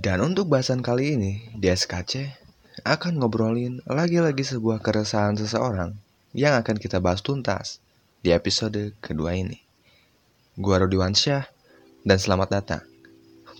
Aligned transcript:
Dan 0.00 0.24
untuk 0.24 0.48
bahasan 0.48 0.80
kali 0.80 1.12
ini 1.12 1.32
di 1.52 1.68
SKC 1.68 2.32
akan 2.88 3.20
ngobrolin 3.20 3.84
lagi-lagi 3.84 4.40
sebuah 4.40 4.80
keresahan 4.80 5.36
seseorang 5.36 5.92
yang 6.32 6.56
akan 6.56 6.80
kita 6.80 7.04
bahas 7.04 7.20
tuntas 7.20 7.84
di 8.24 8.32
episode 8.32 8.96
kedua 9.04 9.36
ini. 9.36 9.60
Gua 10.56 10.80
Rudi 10.80 10.96
Wansyah 10.96 11.44
dan 12.08 12.16
selamat 12.16 12.48
datang 12.48 12.82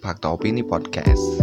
Fakta 0.01 0.33
Opini 0.33 0.65
Podcast. 0.65 1.40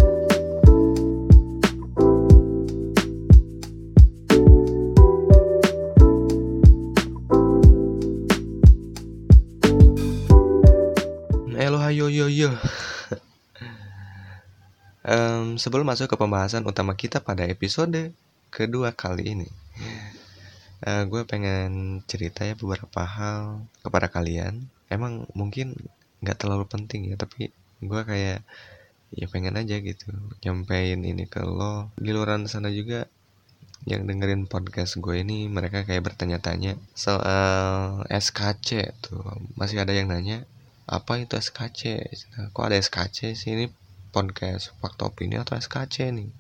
Sebelum 15.58 15.86
masuk 15.90 16.08
ke 16.14 16.16
pembahasan 16.18 16.64
utama 16.66 16.94
kita 16.94 17.22
pada 17.22 17.44
episode 17.46 18.14
kedua 18.54 18.94
kali 18.94 19.36
ini, 19.38 19.50
eh, 20.86 21.04
gue 21.06 21.22
pengen 21.26 22.02
cerita 22.10 22.46
ya 22.48 22.54
beberapa 22.54 23.02
hal 23.04 23.66
kepada 23.82 24.08
kalian. 24.08 24.70
Emang 24.88 25.28
mungkin 25.36 25.76
nggak 26.24 26.38
terlalu 26.38 26.66
penting 26.70 27.12
ya, 27.12 27.16
tapi 27.20 27.52
gue 27.84 28.02
kayak 28.02 28.42
ya 29.16 29.26
pengen 29.32 29.56
aja 29.56 29.80
gitu 29.80 30.10
nyampein 30.46 31.04
ini 31.04 31.26
ke 31.28 31.42
lo. 31.44 31.92
Di 32.00 32.12
luar 32.14 32.40
sana 32.48 32.70
juga 32.72 33.10
yang 33.88 34.04
dengerin 34.04 34.52
podcast 34.52 35.00
gue 35.00 35.24
ini 35.24 35.48
mereka 35.48 35.88
kayak 35.88 36.12
bertanya-tanya 36.12 36.76
soal 36.92 38.04
SKC 38.12 38.96
tuh. 39.00 39.24
Masih 39.56 39.80
ada 39.80 39.96
yang 39.96 40.12
nanya 40.12 40.44
apa 40.88 41.20
itu 41.20 41.36
SKC? 41.36 42.00
Nah, 42.36 42.48
kok 42.52 42.66
ada 42.68 42.80
SKC 42.80 43.36
sih 43.36 43.52
ini 43.56 43.66
podcast 44.18 44.74
fakta 44.82 45.06
opini 45.06 45.38
atau 45.38 45.54
SKC 45.54 46.10
nih. 46.10 46.34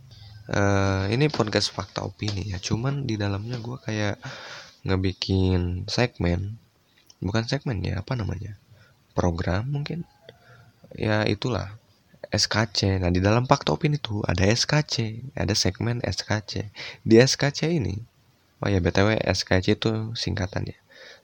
Uh, 0.49 1.05
ini 1.13 1.29
podcast 1.29 1.69
fakta 1.69 2.01
opini 2.01 2.49
ya. 2.49 2.57
Cuman 2.57 3.05
di 3.05 3.21
dalamnya 3.21 3.61
gue 3.61 3.77
kayak 3.77 4.17
ngebikin 4.81 5.85
segmen. 5.85 6.57
Bukan 7.21 7.45
segmen 7.45 7.77
ya 7.85 8.01
apa 8.01 8.17
namanya? 8.17 8.57
Program 9.13 9.69
mungkin. 9.69 10.09
Ya 10.97 11.21
itulah. 11.29 11.77
SKC 12.33 12.97
nah 12.97 13.13
di 13.13 13.21
dalam 13.21 13.45
fakta 13.45 13.71
opini 13.77 14.01
tuh 14.01 14.19
ada 14.27 14.43
SKC 14.43 15.23
ada 15.31 15.55
segmen 15.55 16.03
SKC 16.03 16.75
di 17.07 17.15
SKC 17.23 17.79
ini 17.79 18.03
oh 18.59 18.67
ya 18.67 18.83
btw 18.83 19.15
SKC 19.15 19.79
itu 19.79 20.11
singkatannya 20.11 20.75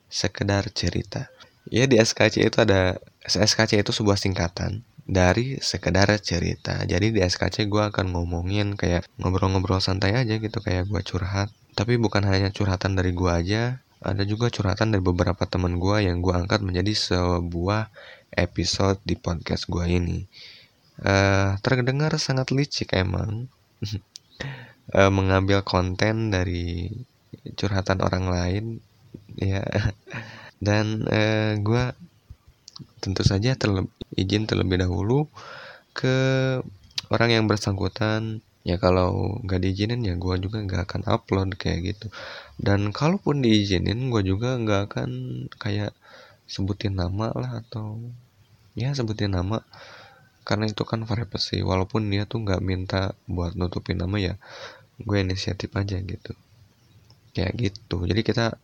sekedar 0.08 0.70
cerita. 0.72 1.28
Ya 1.68 1.84
di 1.84 2.00
SKC 2.00 2.48
itu 2.48 2.56
ada 2.56 3.02
SKC 3.26 3.84
itu 3.84 3.92
sebuah 3.92 4.16
singkatan 4.16 4.80
dari 5.04 5.60
sekedar 5.60 6.08
cerita. 6.20 6.80
Jadi 6.88 7.12
di 7.12 7.20
SKC 7.20 7.68
gue 7.68 7.82
akan 7.92 8.16
ngomongin 8.16 8.74
kayak 8.74 9.04
ngobrol-ngobrol 9.20 9.80
santai 9.80 10.16
aja 10.16 10.40
gitu 10.40 10.58
kayak 10.64 10.88
gue 10.88 11.00
curhat. 11.04 11.52
Tapi 11.76 12.00
bukan 12.00 12.24
hanya 12.24 12.48
curhatan 12.54 12.96
dari 12.96 13.12
gue 13.12 13.28
aja, 13.28 13.84
ada 14.00 14.22
juga 14.24 14.48
curhatan 14.48 14.92
dari 14.96 15.02
beberapa 15.04 15.44
teman 15.44 15.76
gue 15.76 16.08
yang 16.08 16.24
gue 16.24 16.32
angkat 16.32 16.64
menjadi 16.64 16.92
sebuah 16.92 17.92
episode 18.36 19.00
di 19.04 19.16
podcast 19.16 19.68
gue 19.68 19.84
ini. 19.88 20.24
Uh, 20.94 21.58
terdengar 21.58 22.14
sangat 22.22 22.54
licik 22.54 22.94
emang 22.94 23.50
uh, 24.94 25.10
mengambil 25.16 25.66
konten 25.66 26.30
dari 26.30 26.86
curhatan 27.58 27.98
orang 27.98 28.30
lain 28.30 28.64
ya 29.34 29.66
dan 30.66 31.02
uh, 31.10 31.58
gue 31.58 31.84
tentu 33.02 33.22
saja 33.26 33.56
terlebih 33.58 33.92
izin 34.14 34.46
terlebih 34.48 34.80
dahulu 34.84 35.28
ke 35.94 36.16
orang 37.12 37.30
yang 37.30 37.44
bersangkutan. 37.46 38.42
Ya 38.64 38.80
kalau 38.80 39.44
nggak 39.44 39.60
diizinin 39.60 40.00
ya 40.00 40.16
gue 40.16 40.40
juga 40.40 40.64
nggak 40.64 40.88
akan 40.88 41.02
upload 41.04 41.52
kayak 41.60 41.94
gitu. 41.94 42.08
Dan 42.56 42.96
kalaupun 42.96 43.44
diizinin 43.44 44.08
gue 44.08 44.22
juga 44.24 44.56
nggak 44.56 44.80
akan 44.88 45.10
kayak 45.60 45.92
sebutin 46.48 46.96
nama 46.96 47.28
lah 47.36 47.60
atau 47.60 48.00
ya 48.72 48.96
sebutin 48.96 49.36
nama. 49.36 49.60
Karena 50.48 50.64
itu 50.64 50.80
kan 50.88 51.04
privacy. 51.04 51.60
Walaupun 51.60 52.08
dia 52.08 52.24
tuh 52.24 52.40
nggak 52.40 52.64
minta 52.64 53.12
buat 53.28 53.52
nutupin 53.52 54.00
nama 54.00 54.16
ya 54.16 54.34
gue 54.96 55.18
inisiatif 55.20 55.68
aja 55.76 56.00
gitu. 56.00 56.32
Kayak 57.36 57.52
gitu. 57.60 58.00
Jadi 58.08 58.20
kita 58.24 58.56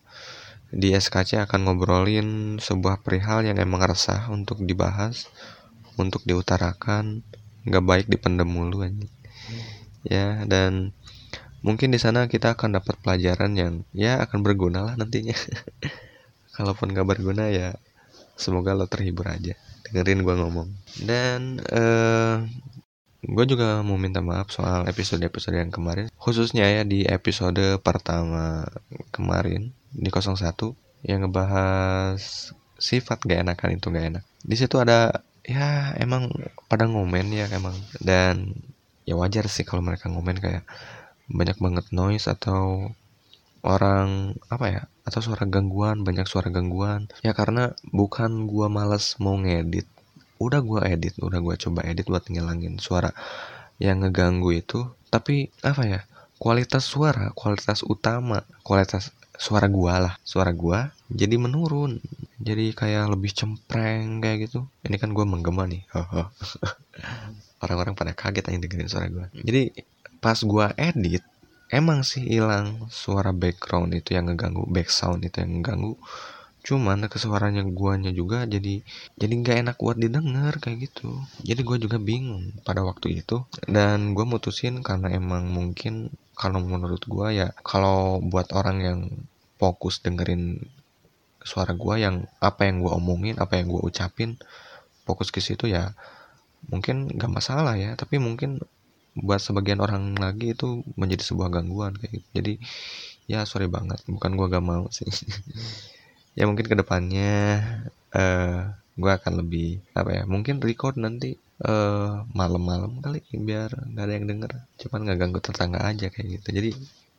di 0.70 0.94
SKC 0.94 1.42
akan 1.42 1.66
ngobrolin 1.66 2.58
sebuah 2.62 3.02
perihal 3.02 3.42
yang 3.42 3.58
emang 3.58 3.82
resah 3.82 4.30
untuk 4.30 4.62
dibahas, 4.62 5.26
untuk 5.98 6.22
diutarakan, 6.22 7.26
nggak 7.66 7.84
baik 7.84 8.06
dipendem 8.06 8.46
mulu 8.46 8.86
aja. 8.86 9.06
Ya, 10.06 10.46
dan 10.46 10.94
mungkin 11.60 11.92
di 11.92 11.98
sana 11.98 12.30
kita 12.30 12.54
akan 12.54 12.80
dapat 12.80 12.96
pelajaran 13.02 13.52
yang 13.58 13.72
ya 13.92 14.22
akan 14.22 14.46
berguna 14.46 14.86
lah 14.86 14.94
nantinya. 14.94 15.34
Kalaupun 16.56 16.94
nggak 16.94 17.06
berguna 17.06 17.50
ya 17.50 17.74
semoga 18.38 18.72
lo 18.72 18.88
terhibur 18.88 19.28
aja 19.28 19.58
dengerin 19.90 20.22
gue 20.22 20.34
ngomong. 20.38 20.68
Dan 21.02 21.58
uh, 21.66 22.46
gue 23.20 23.44
juga 23.44 23.84
mau 23.84 24.00
minta 24.00 24.24
maaf 24.24 24.48
soal 24.48 24.88
episode-episode 24.88 25.56
yang 25.60 25.72
kemarin, 25.72 26.08
khususnya 26.16 26.64
ya 26.64 26.82
di 26.88 27.04
episode 27.04 27.76
pertama 27.84 28.64
kemarin 29.12 29.76
di 29.92 30.08
01 30.08 30.40
yang 31.04 31.24
ngebahas 31.24 32.52
sifat 32.80 33.24
gak 33.28 33.44
enakan 33.44 33.76
itu 33.76 33.86
gak 33.92 34.06
enak. 34.16 34.24
Di 34.40 34.56
situ 34.56 34.80
ada 34.80 35.20
ya 35.44 35.92
emang 36.00 36.32
pada 36.68 36.88
ngomen 36.88 37.28
ya 37.32 37.46
emang. 37.52 37.76
Dan 38.00 38.56
ya 39.04 39.16
wajar 39.20 39.48
sih 39.52 39.68
kalau 39.68 39.84
mereka 39.84 40.08
ngomen 40.08 40.40
kayak 40.40 40.64
banyak 41.30 41.60
banget 41.60 41.86
noise 41.92 42.26
atau 42.26 42.90
orang 43.60 44.40
apa 44.48 44.66
ya 44.72 44.82
atau 45.04 45.20
suara 45.20 45.44
gangguan 45.44 46.00
banyak 46.00 46.24
suara 46.24 46.48
gangguan. 46.48 47.12
Ya 47.20 47.36
karena 47.36 47.76
bukan 47.92 48.48
gua 48.48 48.72
males 48.72 49.20
mau 49.20 49.36
ngedit 49.36 49.84
udah 50.40 50.60
gua 50.64 50.80
edit 50.88 51.20
udah 51.20 51.38
gua 51.44 51.54
coba 51.60 51.84
edit 51.84 52.08
buat 52.08 52.24
ngilangin 52.26 52.80
suara 52.80 53.12
yang 53.76 54.00
ngeganggu 54.00 54.56
itu. 54.56 54.88
Tapi 55.12 55.52
apa 55.60 55.82
ya 55.84 56.00
kualitas 56.40 56.88
suara 56.88 57.30
kualitas 57.36 57.84
utama 57.84 58.42
kualitas 58.64 59.12
suara 59.36 59.68
gua 59.68 60.00
lah. 60.00 60.14
Suara 60.24 60.50
gua 60.56 60.88
jadi 61.12 61.36
menurun 61.36 62.00
jadi 62.40 62.72
kayak 62.72 63.12
lebih 63.12 63.36
cempreng 63.36 64.24
kayak 64.24 64.48
gitu. 64.48 64.64
Ini 64.82 64.96
kan 64.96 65.12
gua 65.12 65.28
menggema 65.28 65.68
nih. 65.68 65.84
Orang-orang 67.62 67.92
pada 67.92 68.16
kaget 68.16 68.48
aja 68.48 68.58
dengerin 68.58 68.88
suara 68.88 69.06
gua. 69.12 69.28
Jadi 69.36 69.76
pas 70.24 70.40
gua 70.40 70.72
edit 70.80 71.20
emang 71.70 72.02
sih 72.02 72.26
hilang 72.26 72.90
suara 72.90 73.30
background 73.30 73.94
itu 73.94 74.18
yang 74.18 74.26
ngeganggu 74.26 74.66
back 74.66 74.90
sound 74.90 75.22
itu 75.22 75.38
yang 75.38 75.62
ngeganggu 75.62 75.94
cuman 76.70 77.10
kesuaranya 77.10 77.66
guanya 77.66 78.14
juga 78.14 78.46
jadi 78.46 78.86
jadi 79.18 79.32
nggak 79.42 79.56
enak 79.66 79.76
buat 79.82 79.98
didengar 79.98 80.54
kayak 80.62 80.86
gitu. 80.86 81.10
Jadi 81.42 81.60
gua 81.66 81.76
juga 81.82 81.98
bingung 81.98 82.54
pada 82.62 82.86
waktu 82.86 83.18
itu. 83.26 83.42
Dan 83.66 84.14
gua 84.14 84.22
mutusin 84.30 84.86
karena 84.86 85.10
emang 85.10 85.50
mungkin 85.50 86.14
kalau 86.38 86.62
menurut 86.62 87.02
gua 87.10 87.34
ya 87.34 87.50
kalau 87.66 88.22
buat 88.22 88.54
orang 88.54 88.78
yang 88.86 89.00
fokus 89.58 89.98
dengerin 90.00 90.62
suara 91.40 91.72
gue 91.72 91.94
yang 92.00 92.28
apa 92.40 92.68
yang 92.68 92.84
gue 92.84 92.92
omongin 92.92 93.36
apa 93.40 93.56
yang 93.56 93.72
gue 93.72 93.80
ucapin 93.80 94.36
fokus 95.08 95.32
ke 95.32 95.40
situ 95.40 95.72
ya 95.72 95.96
mungkin 96.68 97.10
gak 97.12 97.32
masalah 97.32 97.74
ya. 97.76 97.96
Tapi 97.98 98.16
mungkin 98.22 98.60
buat 99.18 99.42
sebagian 99.42 99.82
orang 99.82 100.14
lagi 100.16 100.54
itu 100.54 100.86
menjadi 100.94 101.24
sebuah 101.26 101.48
gangguan 101.50 101.96
kayak 101.98 102.20
gitu. 102.20 102.28
Jadi 102.36 102.52
ya 103.30 103.44
sorry 103.46 103.66
banget 103.70 104.00
bukan 104.06 104.34
gue 104.38 104.46
gak 104.48 104.64
mau 104.64 104.86
sih 104.90 105.06
ya 106.38 106.44
mungkin 106.46 106.66
ke 106.66 106.76
depannya 106.78 107.32
uh, 108.14 108.20
eh, 108.20 108.58
gue 109.00 109.10
akan 109.10 109.32
lebih 109.44 109.80
apa 109.96 110.10
ya 110.12 110.22
mungkin 110.28 110.60
record 110.60 111.00
nanti 111.00 111.34
uh, 111.64 112.24
malam-malam 112.32 113.00
kali 113.00 113.24
biar 113.32 113.70
nggak 113.72 114.04
ada 114.04 114.14
yang 114.14 114.26
denger. 114.28 114.50
Cuman 114.80 115.00
nggak 115.06 115.18
ganggu 115.20 115.40
tetangga 115.40 115.80
aja 115.84 116.06
kayak 116.12 116.40
gitu. 116.40 116.48
Jadi 116.56 116.70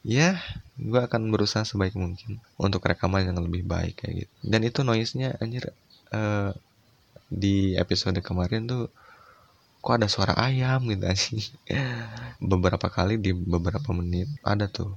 ya 0.02 0.38
gue 0.78 1.02
akan 1.02 1.30
berusaha 1.30 1.62
sebaik 1.62 1.94
mungkin 1.94 2.42
untuk 2.58 2.82
rekaman 2.82 3.30
yang 3.30 3.38
lebih 3.42 3.66
baik 3.66 4.02
kayak 4.06 4.26
gitu. 4.26 4.34
Dan 4.46 4.62
itu 4.66 4.82
noise 4.82 5.14
nya 5.18 5.38
anjir 5.38 5.70
uh, 6.14 6.52
di 7.32 7.80
episode 7.80 8.20
kemarin 8.20 8.68
tuh 8.68 8.92
kok 9.82 9.98
ada 9.98 10.06
suara 10.06 10.38
ayam 10.38 10.86
gitu 10.94 11.10
sih 11.18 11.42
beberapa 12.54 12.86
kali 12.86 13.18
di 13.18 13.34
beberapa 13.34 13.90
menit 13.98 14.30
ada 14.46 14.70
tuh 14.70 14.94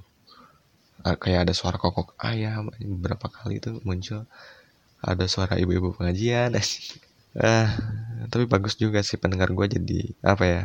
kayak 1.21 1.45
ada 1.45 1.53
suara 1.53 1.77
kokok 1.77 2.17
ayam 2.17 2.73
beberapa 2.81 3.29
kali 3.29 3.61
itu 3.61 3.77
muncul. 3.85 4.25
Ada 5.05 5.29
suara 5.29 5.53
ibu-ibu 5.61 5.93
pengajian 5.93 6.57
ah 7.35 7.67
tapi 8.31 8.47
bagus 8.47 8.79
juga 8.79 9.03
sih 9.03 9.19
pendengar 9.19 9.51
gue 9.51 9.67
jadi 9.67 9.99
apa 10.23 10.43
ya 10.47 10.63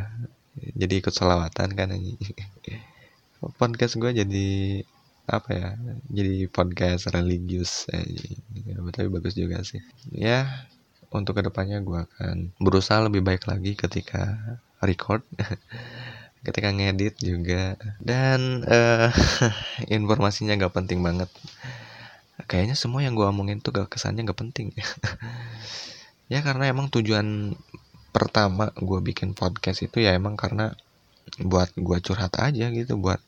jadi 0.55 1.03
ikut 1.03 1.11
selawatan 1.11 1.69
kan 1.75 1.91
podcast 3.59 3.99
gue 3.99 4.11
jadi 4.23 4.47
apa 5.29 5.49
ya 5.51 5.69
jadi 6.09 6.49
podcast 6.49 7.11
religius 7.13 7.85
eh, 7.93 8.03
tapi 8.91 9.07
bagus 9.07 9.37
juga 9.37 9.61
sih. 9.61 9.83
Ya 10.11 10.67
untuk 11.11 11.37
ke 11.37 11.43
depannya 11.43 11.83
gue 11.83 12.07
akan 12.07 12.55
berusaha 12.57 13.03
lebih 13.03 13.21
baik 13.21 13.45
lagi 13.45 13.75
ketika 13.75 14.39
record 14.79 15.21
ketika 16.41 16.69
ngedit 16.73 17.17
juga. 17.21 17.77
Dan 18.01 18.65
uh, 18.65 19.09
informasinya 19.97 20.57
gak 20.57 20.75
penting 20.75 21.01
banget. 21.01 21.29
Kayaknya 22.49 22.75
semua 22.75 23.05
yang 23.05 23.13
gue 23.13 23.25
omongin 23.25 23.61
tuh 23.61 23.73
gak 23.73 23.93
kesannya 23.93 24.25
gak 24.25 24.39
penting. 24.39 24.73
Ya 26.31 26.39
karena 26.39 26.71
emang 26.71 26.87
tujuan 26.87 27.59
pertama 28.15 28.71
gue 28.79 28.99
bikin 29.03 29.35
podcast 29.35 29.83
itu 29.83 29.99
ya 29.99 30.15
emang 30.15 30.39
karena 30.39 30.71
buat 31.43 31.75
gue 31.75 31.97
curhat 31.99 32.39
aja 32.39 32.71
gitu 32.71 32.95
buat 32.95 33.19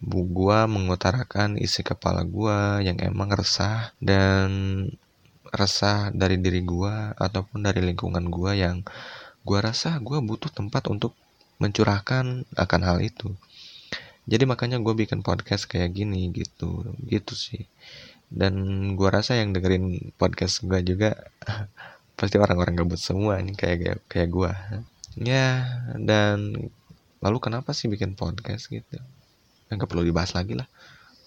bu 0.00 0.24
gue 0.24 0.58
mengutarakan 0.64 1.60
isi 1.60 1.84
kepala 1.84 2.24
gue 2.24 2.88
yang 2.88 2.96
emang 3.04 3.28
resah 3.36 3.92
dan 4.00 4.48
resah 5.52 6.08
dari 6.12 6.40
diri 6.40 6.64
gue 6.64 6.94
ataupun 7.20 7.68
dari 7.68 7.84
lingkungan 7.84 8.32
gue 8.32 8.52
yang 8.56 8.80
gue 9.44 9.58
rasa 9.58 10.00
gue 10.00 10.16
butuh 10.20 10.48
tempat 10.48 10.86
untuk 10.92 11.16
mencurahkan 11.58 12.46
akan 12.54 12.80
hal 12.86 12.98
itu. 13.02 13.34
Jadi 14.28 14.44
makanya 14.44 14.78
gue 14.78 14.94
bikin 14.94 15.24
podcast 15.24 15.66
kayak 15.66 15.94
gini 15.96 16.30
gitu 16.30 16.94
gitu 17.06 17.34
sih. 17.34 17.66
Dan 18.28 18.54
gue 18.94 19.08
rasa 19.08 19.38
yang 19.40 19.56
dengerin 19.56 20.14
podcast 20.20 20.62
gue 20.64 20.80
juga 20.84 21.16
pasti 22.18 22.36
orang-orang 22.36 22.74
gabut 22.74 23.00
semua 23.00 23.38
nih 23.38 23.54
kayak 23.54 24.02
kayak 24.10 24.28
gue 24.34 24.52
ya 25.22 25.66
dan 25.94 26.54
lalu 27.18 27.38
kenapa 27.42 27.74
sih 27.74 27.90
bikin 27.90 28.14
podcast 28.14 28.70
gitu? 28.70 29.00
Ya, 29.68 29.72
nggak 29.74 29.88
perlu 29.90 30.06
dibahas 30.06 30.36
lagi 30.36 30.54
lah. 30.54 30.68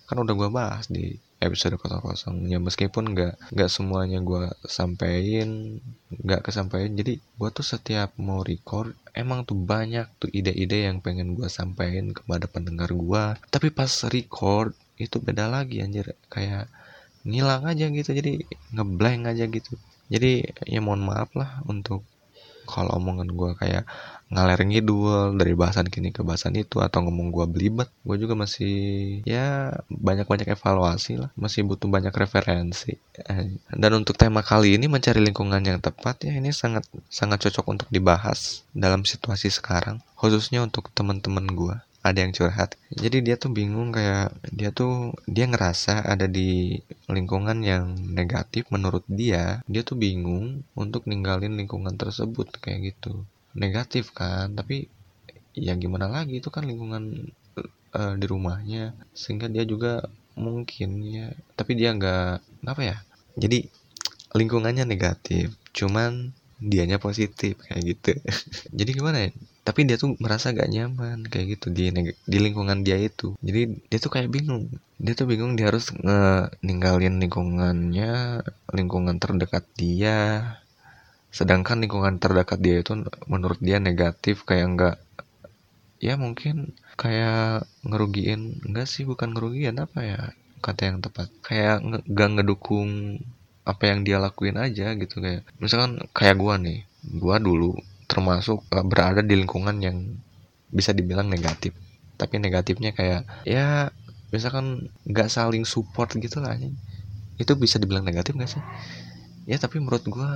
Kan 0.08 0.22
udah 0.24 0.36
gue 0.36 0.50
bahas 0.52 0.88
di 0.88 1.20
episode 1.42 1.74
kosong 1.82 2.46
ya 2.46 2.62
meskipun 2.62 3.18
nggak 3.18 3.34
nggak 3.50 3.70
semuanya 3.74 4.22
gue 4.22 4.54
sampein 4.70 5.82
nggak 6.14 6.46
kesampaian 6.46 6.94
jadi 6.94 7.18
gue 7.18 7.50
tuh 7.50 7.66
setiap 7.66 8.14
mau 8.22 8.46
record 8.46 8.94
emang 9.14 9.44
tuh 9.44 9.58
banyak 9.58 10.08
tuh 10.20 10.30
ide-ide 10.32 10.88
yang 10.88 11.04
pengen 11.04 11.36
gue 11.38 11.48
sampein 11.52 12.16
kepada 12.16 12.46
pendengar 12.48 12.90
gue 12.92 13.24
tapi 13.52 13.68
pas 13.72 13.92
record 14.08 14.72
itu 15.02 15.18
beda 15.18 15.50
lagi 15.50 15.82
anjir. 15.82 16.14
Kayak 16.30 16.70
ngilang 17.26 17.66
aja 17.70 17.86
gitu 17.90 18.10
jadi 18.14 18.46
ngeblank 18.74 19.22
aja 19.32 19.46
gitu. 19.50 19.74
Jadi 20.12 20.46
ya 20.68 20.80
mohon 20.84 21.06
maaf 21.08 21.32
lah 21.38 21.62
untuk 21.66 22.06
kalau 22.70 22.98
omongan 22.98 23.30
gue 23.32 23.52
kayak 23.58 23.84
ngaler 24.32 24.64
ngidul 24.64 25.36
dari 25.36 25.52
bahasan 25.60 25.92
kini 25.92 26.16
ke 26.16 26.24
bahasan 26.24 26.56
itu 26.56 26.80
atau 26.80 27.04
ngomong 27.04 27.36
gue 27.36 27.46
belibet 27.52 27.92
gue 28.08 28.16
juga 28.16 28.32
masih 28.40 28.76
ya 29.28 29.76
banyak-banyak 29.92 30.56
evaluasi 30.56 31.20
lah. 31.20 31.30
Masih 31.36 31.68
butuh 31.68 31.92
banyak 31.92 32.16
referensi. 32.16 32.96
Dan 33.76 33.92
untuk 33.92 34.16
tema 34.16 34.40
kali 34.40 34.80
ini 34.80 34.88
mencari 34.88 35.20
lingkungan 35.20 35.60
yang 35.60 35.84
tepat 35.84 36.24
ya 36.28 36.34
ini 36.40 36.56
sangat 36.56 36.88
sangat 37.12 37.44
cocok 37.50 37.66
untuk 37.68 37.88
dibahas 37.92 38.64
dalam 38.72 39.04
situasi 39.04 39.52
sekarang 39.52 40.00
khususnya 40.16 40.62
untuk 40.62 40.94
teman-teman 40.94 41.50
gue 41.50 41.76
ada 42.02 42.18
yang 42.26 42.34
curhat. 42.34 42.76
Jadi 42.90 43.22
dia 43.22 43.38
tuh 43.38 43.54
bingung 43.54 43.94
kayak 43.94 44.34
dia 44.50 44.74
tuh 44.74 45.14
dia 45.30 45.46
ngerasa 45.46 46.02
ada 46.02 46.26
di 46.26 46.82
lingkungan 47.06 47.62
yang 47.62 47.94
negatif 47.94 48.66
menurut 48.74 49.06
dia 49.06 49.62
dia 49.70 49.82
tuh 49.86 49.98
bingung 49.98 50.66
untuk 50.74 51.06
ninggalin 51.06 51.54
lingkungan 51.58 51.94
tersebut 51.96 52.58
kayak 52.58 52.94
gitu. 52.94 53.26
Negatif 53.54 54.12
kan 54.18 54.58
tapi 54.58 54.90
ya 55.54 55.78
gimana 55.78 56.10
lagi 56.10 56.42
itu 56.42 56.50
kan 56.50 56.66
lingkungan 56.66 57.30
uh, 57.94 58.14
di 58.18 58.26
rumahnya. 58.26 58.98
Sehingga 59.14 59.46
dia 59.46 59.62
juga 59.64 60.02
mungkin 60.34 61.06
ya 61.06 61.28
tapi 61.54 61.78
dia 61.78 61.92
nggak 61.94 62.66
apa 62.66 62.82
ya 62.82 62.98
jadi 63.38 63.68
lingkungannya 64.32 64.88
negatif. 64.88 65.56
Cuman 65.76 66.36
dianya 66.62 67.02
positif 67.02 67.58
kayak 67.66 67.82
gitu. 67.82 68.12
Jadi 68.78 68.90
gimana 68.94 69.18
ya? 69.26 69.30
Tapi 69.66 69.86
dia 69.90 69.98
tuh 69.98 70.14
merasa 70.22 70.54
gak 70.54 70.70
nyaman 70.70 71.26
kayak 71.26 71.58
gitu 71.58 71.74
di 71.74 71.90
di 72.06 72.38
lingkungan 72.38 72.86
dia 72.86 73.02
itu. 73.02 73.34
Jadi 73.42 73.82
dia 73.90 74.00
tuh 74.00 74.14
kayak 74.14 74.30
bingung. 74.30 74.70
Dia 75.02 75.14
tuh 75.18 75.26
bingung 75.26 75.58
dia 75.58 75.74
harus 75.74 75.90
nge 75.90 76.54
ninggalin 76.62 77.18
lingkungannya 77.18 78.46
lingkungan 78.78 79.18
terdekat 79.18 79.66
dia. 79.74 80.58
Sedangkan 81.34 81.82
lingkungan 81.82 82.22
terdekat 82.22 82.62
dia 82.62 82.86
itu 82.86 82.94
menurut 83.26 83.58
dia 83.58 83.82
negatif 83.82 84.46
kayak 84.46 84.68
enggak 84.70 84.98
ya 86.02 86.18
mungkin 86.18 86.74
kayak 86.98 87.70
ngerugiin 87.86 88.66
enggak 88.66 88.90
sih 88.90 89.06
bukan 89.06 89.38
ngerugiin 89.38 89.78
apa 89.78 90.00
ya 90.02 90.22
kata 90.62 90.82
yang 90.94 90.98
tepat. 91.02 91.30
Kayak 91.42 91.82
nggak 92.06 92.30
ngedukung 92.38 93.22
apa 93.62 93.84
yang 93.94 94.02
dia 94.02 94.18
lakuin 94.18 94.58
aja 94.58 94.94
gitu 94.98 95.22
kayak 95.22 95.46
misalkan 95.62 96.02
kayak 96.18 96.38
gua 96.42 96.58
nih 96.58 96.86
gua 97.06 97.38
dulu 97.38 97.78
termasuk 98.12 98.66
uh, 98.76 98.84
berada 98.84 99.24
di 99.24 99.40
lingkungan 99.40 99.80
yang 99.80 99.98
bisa 100.68 100.92
dibilang 100.92 101.32
negatif. 101.32 101.72
Tapi 102.20 102.38
negatifnya 102.38 102.92
kayak 102.92 103.24
ya 103.48 103.96
misalkan 104.32 104.92
nggak 105.08 105.32
saling 105.32 105.64
support 105.64 106.12
gitu 106.16 106.40
lah 106.40 106.56
itu 107.42 107.52
bisa 107.58 107.82
dibilang 107.82 108.06
negatif 108.06 108.38
gak 108.38 108.52
sih? 108.52 108.64
Ya 109.50 109.58
tapi 109.58 109.82
menurut 109.82 110.06
gue 110.06 110.30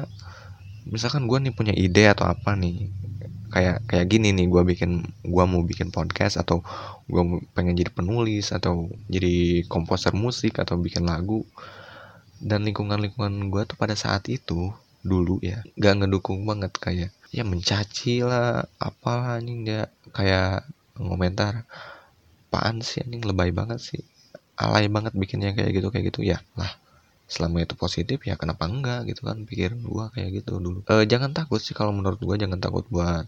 misalkan 0.89 1.29
gue 1.29 1.37
nih 1.37 1.53
punya 1.53 1.73
ide 1.73 2.09
atau 2.09 2.25
apa 2.25 2.57
nih 2.57 2.89
kayak 3.53 3.85
kayak 3.87 4.05
gini 4.09 4.33
nih 4.33 4.49
gue 4.49 4.61
bikin 4.65 5.05
gue 5.21 5.43
mau 5.45 5.61
bikin 5.61 5.93
podcast 5.93 6.41
atau 6.41 6.65
gue 7.05 7.23
pengen 7.53 7.77
jadi 7.77 7.93
penulis 7.93 8.51
atau 8.51 8.89
jadi 9.07 9.63
komposer 9.69 10.17
musik 10.17 10.57
atau 10.57 10.75
bikin 10.81 11.05
lagu 11.05 11.45
dan 12.39 12.67
lingkungan 12.67 12.99
lingkungan 12.99 13.51
gue 13.51 13.63
tuh 13.63 13.77
pada 13.79 13.95
saat 13.95 14.27
itu 14.27 14.73
dulu 15.05 15.37
ya 15.39 15.61
gak 15.77 16.03
ngedukung 16.03 16.43
banget. 16.43 16.75
Kayak 16.75 17.11
ya 17.29 17.43
mencaci 17.45 18.25
lah 18.25 18.65
apalah 18.81 19.39
anjing 19.39 19.63
dia. 19.67 19.87
Kayak 20.11 20.67
ngomentar 20.97 21.67
apaan 22.47 22.79
sih 22.79 23.03
anjing 23.03 23.23
lebay 23.23 23.51
banget 23.51 23.79
sih. 23.79 24.01
Alay 24.55 24.87
banget 24.87 25.11
bikinnya 25.15 25.51
kayak 25.51 25.71
gitu 25.75 25.87
kayak 25.91 26.11
gitu. 26.11 26.23
Ya 26.23 26.39
lah 26.55 26.71
selama 27.25 27.65
itu 27.65 27.73
positif 27.73 28.21
ya 28.21 28.37
kenapa 28.37 28.69
enggak 28.69 29.09
gitu 29.09 29.25
kan 29.25 29.49
pikir 29.49 29.73
gua 29.81 30.13
kayak 30.13 30.41
gitu 30.43 30.61
dulu. 30.61 30.85
E, 30.85 31.09
jangan 31.09 31.33
takut 31.33 31.57
sih 31.57 31.73
kalau 31.73 31.89
menurut 31.89 32.21
gua 32.21 32.37
jangan 32.37 32.61
takut 32.61 32.85
buat 32.87 33.25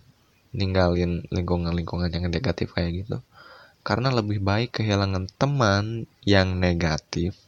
ninggalin 0.53 1.25
lingkungan-lingkungan 1.33 2.07
yang 2.13 2.29
negatif 2.29 2.77
kayak 2.77 3.05
gitu. 3.05 3.17
Karena 3.81 4.13
lebih 4.13 4.43
baik 4.43 4.79
kehilangan 4.79 5.31
teman 5.39 6.05
yang 6.23 6.59
negatif 6.59 7.46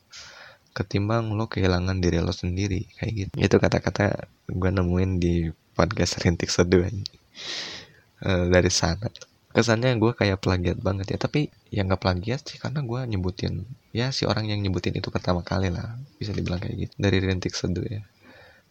ketimbang 0.80 1.36
lo 1.36 1.52
kehilangan 1.52 2.00
diri 2.00 2.24
lo 2.24 2.32
sendiri 2.32 2.88
kayak 2.96 3.14
gitu. 3.14 3.34
Itu 3.36 3.56
kata-kata 3.60 4.32
gue 4.48 4.70
nemuin 4.72 5.12
di 5.20 5.52
podcast 5.76 6.24
rintik 6.24 6.48
seduh 6.48 6.88
uh, 6.88 8.46
dari 8.48 8.72
sana. 8.72 9.12
Kesannya 9.52 10.00
gue 10.00 10.16
kayak 10.16 10.40
plagiat 10.40 10.80
banget 10.80 11.12
ya 11.12 11.18
tapi 11.20 11.52
ya 11.68 11.84
nggak 11.84 12.00
plagiat 12.00 12.42
sih 12.48 12.62
karena 12.62 12.86
gue 12.86 13.00
nyebutin 13.12 13.66
ya 13.92 14.14
si 14.14 14.24
orang 14.30 14.46
yang 14.46 14.62
nyebutin 14.62 14.94
itu 14.94 15.10
pertama 15.10 15.42
kali 15.42 15.74
lah 15.74 15.98
bisa 16.22 16.32
dibilang 16.32 16.62
kayak 16.62 16.88
gitu 16.88 16.94
dari 16.96 17.18
rintik 17.20 17.52
seduh 17.52 17.84
ya. 17.84 18.06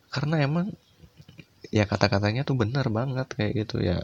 Karena 0.08 0.40
emang 0.40 0.72
ya 1.68 1.84
kata-katanya 1.84 2.48
tuh 2.48 2.56
benar 2.56 2.88
banget 2.88 3.28
kayak 3.36 3.52
gitu 3.66 3.84
ya 3.84 4.00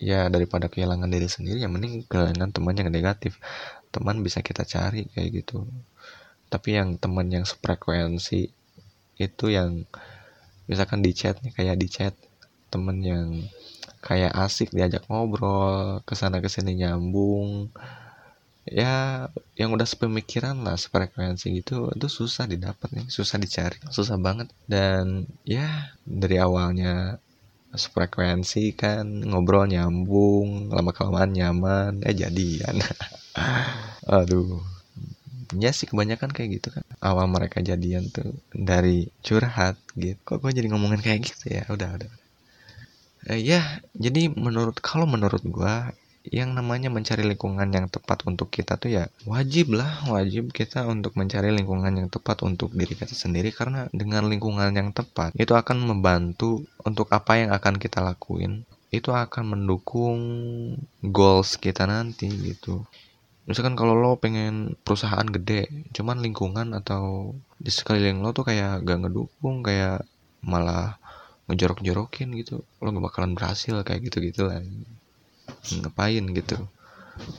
ya 0.00 0.26
daripada 0.32 0.66
kehilangan 0.72 1.06
diri 1.06 1.28
sendiri 1.28 1.58
ya 1.62 1.68
mending 1.68 2.08
kehilangan 2.08 2.50
teman 2.54 2.74
yang 2.80 2.88
negatif. 2.88 3.36
Teman 3.92 4.24
bisa 4.24 4.40
kita 4.40 4.64
cari 4.64 5.08
kayak 5.12 5.44
gitu 5.44 5.68
tapi 6.52 6.78
yang 6.78 6.94
teman 7.02 7.26
yang 7.32 7.44
sefrekuensi 7.44 8.50
itu 9.16 9.46
yang 9.48 9.88
misalkan 10.70 11.00
di 11.00 11.12
chat 11.14 11.38
nih 11.42 11.52
kayak 11.54 11.76
di 11.78 11.88
chat 11.88 12.14
temen 12.68 12.98
yang 13.00 13.26
kayak 14.02 14.34
asik 14.34 14.70
diajak 14.70 15.02
ngobrol 15.10 16.02
ke 16.06 16.14
sana 16.14 16.38
ke 16.38 16.48
sini 16.50 16.78
nyambung. 16.78 17.70
Ya 18.66 19.30
yang 19.54 19.70
udah 19.78 19.86
sepemikiran 19.86 20.66
lah 20.66 20.74
sefrekuensi 20.74 21.54
gitu 21.62 21.86
itu 21.94 22.08
susah 22.10 22.50
didapat 22.50 22.90
nih 22.90 23.06
susah 23.06 23.38
dicari 23.38 23.78
susah 23.94 24.18
banget. 24.18 24.50
Dan 24.66 25.26
ya 25.46 25.94
dari 26.02 26.36
awalnya 26.42 27.18
sefrekuensi 27.70 28.74
kan 28.74 29.06
ngobrol 29.06 29.70
nyambung 29.70 30.70
lama 30.74 30.90
kelamaan 30.90 31.30
nyaman 31.30 31.92
eh 32.02 32.14
jadian. 32.14 32.82
Aduh 34.18 34.75
ya 35.54 35.70
sih 35.70 35.86
kebanyakan 35.86 36.34
kayak 36.34 36.58
gitu 36.58 36.68
kan. 36.74 36.84
Awal 36.98 37.30
mereka 37.30 37.62
jadian 37.62 38.10
tuh 38.10 38.34
dari 38.50 39.06
curhat 39.22 39.78
gitu. 39.94 40.18
Kok 40.26 40.42
gue 40.42 40.50
jadi 40.50 40.68
ngomongin 40.72 40.98
kayak 40.98 41.20
gitu 41.22 41.54
ya? 41.54 41.64
Udah 41.70 41.94
udah 41.94 42.10
uh, 43.30 43.38
ya 43.38 43.82
jadi 43.94 44.30
menurut 44.32 44.78
kalau 44.78 45.04
menurut 45.04 45.42
gue 45.42 45.74
yang 46.26 46.58
namanya 46.58 46.90
mencari 46.90 47.22
lingkungan 47.22 47.70
yang 47.70 47.86
tepat 47.86 48.26
untuk 48.26 48.50
kita 48.50 48.74
tuh 48.74 48.90
ya 48.90 49.06
wajib 49.30 49.78
lah 49.78 50.10
wajib 50.10 50.50
kita 50.50 50.82
untuk 50.82 51.14
mencari 51.14 51.54
lingkungan 51.54 51.94
yang 51.94 52.10
tepat 52.10 52.42
untuk 52.42 52.74
diri 52.74 52.98
kita 52.98 53.14
sendiri. 53.14 53.54
Karena 53.54 53.86
dengan 53.94 54.26
lingkungan 54.26 54.74
yang 54.74 54.90
tepat 54.90 55.30
itu 55.38 55.54
akan 55.54 55.86
membantu 55.86 56.66
untuk 56.82 57.14
apa 57.14 57.38
yang 57.38 57.50
akan 57.54 57.78
kita 57.78 58.02
lakuin. 58.02 58.66
Itu 58.90 59.14
akan 59.14 59.54
mendukung 59.54 60.18
goals 61.02 61.58
kita 61.62 61.86
nanti 61.86 62.26
gitu 62.30 62.82
misalkan 63.46 63.78
kalau 63.78 63.94
lo 63.94 64.18
pengen 64.18 64.74
perusahaan 64.82 65.26
gede 65.26 65.70
cuman 65.94 66.18
lingkungan 66.18 66.74
atau 66.74 67.32
di 67.62 67.70
sekeliling 67.70 68.18
lo 68.20 68.34
tuh 68.34 68.46
kayak 68.46 68.82
gak 68.82 69.06
ngedukung 69.06 69.62
kayak 69.62 70.02
malah 70.42 70.98
ngejorok-jorokin 71.46 72.34
gitu 72.42 72.66
lo 72.82 72.86
gak 72.90 73.06
bakalan 73.06 73.32
berhasil 73.38 73.80
kayak 73.86 74.10
gitu 74.10 74.18
gitu 74.18 74.50
lah 74.50 74.58
ngapain 75.72 76.24
gitu? 76.34 76.58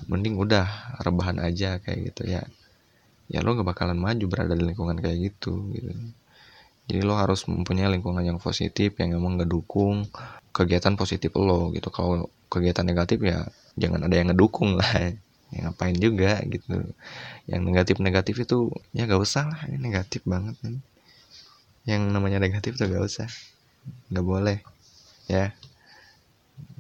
Mending 0.10 0.40
udah 0.42 0.98
rebahan 1.04 1.38
aja 1.38 1.78
kayak 1.78 2.12
gitu 2.14 2.24
ya. 2.28 2.44
Ya 3.28 3.44
lo 3.44 3.54
gak 3.60 3.68
bakalan 3.68 4.00
maju 4.00 4.26
berada 4.32 4.56
di 4.56 4.64
lingkungan 4.64 4.98
kayak 4.98 5.18
gitu 5.32 5.76
gitu. 5.76 5.92
Jadi 6.88 7.00
lo 7.04 7.20
harus 7.20 7.44
mempunyai 7.52 7.92
lingkungan 7.92 8.24
yang 8.24 8.40
positif 8.40 8.96
yang 8.98 9.20
emang 9.20 9.44
ngedukung 9.44 10.08
kegiatan 10.56 10.96
positif 10.96 11.36
lo 11.36 11.70
gitu. 11.76 11.92
Kalau 11.92 12.32
kegiatan 12.48 12.88
negatif 12.88 13.20
ya 13.22 13.44
jangan 13.76 14.08
ada 14.08 14.16
yang 14.16 14.32
ngedukung 14.32 14.80
lah 14.80 15.14
ya 15.54 15.68
ngapain 15.68 15.96
juga 15.96 16.42
gitu. 16.48 16.84
Yang 17.48 17.62
negatif 17.64 17.96
negatif 18.04 18.36
itu 18.44 18.58
ya 18.92 19.08
gak 19.08 19.22
usah 19.22 19.48
lah 19.48 19.62
ini 19.72 19.78
negatif 19.92 20.22
banget 20.28 20.56
nih. 20.64 20.80
Yang 21.88 22.02
namanya 22.12 22.40
negatif 22.44 22.76
tuh 22.76 22.88
gak 22.92 23.06
usah 23.06 23.28
nggak 24.12 24.26
boleh 24.26 24.58
ya. 25.32 25.56